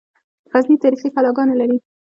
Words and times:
غزني 0.53 0.75
تاریخي 0.83 1.09
کلاګانې 1.15 1.55
لري 1.61 1.77